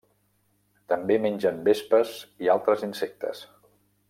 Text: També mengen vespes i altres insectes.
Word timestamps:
També 0.93 1.17
mengen 1.25 1.61
vespes 1.69 2.17
i 2.47 2.53
altres 2.57 2.89
insectes. 2.93 3.49